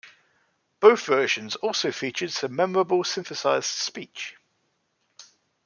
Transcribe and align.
Both 0.79 1.05
versions 1.05 1.57
also 1.57 1.91
featured 1.91 2.31
some 2.31 2.55
memorable 2.55 3.03
synthesised 3.03 3.67
speech. 3.67 4.35